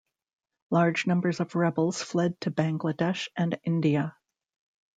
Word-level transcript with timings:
Large 0.71 1.05
numbers 1.05 1.39
of 1.41 1.53
rebels 1.53 2.01
fled 2.01 2.41
to 2.41 2.49
Bangladesh 2.49 3.27
and 3.37 3.59
India. 3.63 4.17